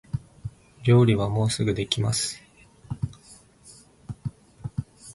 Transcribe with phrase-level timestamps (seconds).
[0.83, 2.41] 料理はもうすぐできます